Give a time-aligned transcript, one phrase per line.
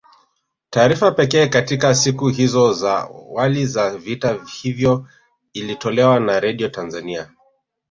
[0.69, 5.07] Taarifa pekee katika siku hizo za wali za vita hivyo
[5.53, 7.29] ilitolewa na Redio Tanzania